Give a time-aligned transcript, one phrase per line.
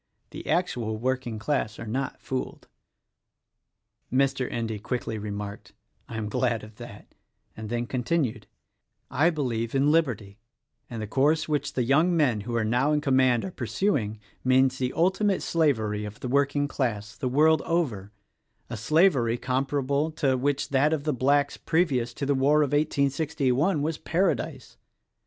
[0.31, 2.67] The actual working class are not fooled."
[4.11, 4.51] Mr.
[4.51, 5.73] Endy quickly remarked,
[6.09, 7.13] "I am glad of that;"
[7.55, 8.47] and then continued,
[9.11, 10.39] "I believe in Liberty;
[10.89, 14.17] and the course which the young men who are now in command are pur suing,
[14.43, 18.11] means the ultimate slavery of the working class, the world over:
[18.71, 19.87] a slavery compared
[20.17, 24.77] to which that of the Blacks previous to the war of 1861 was paradise.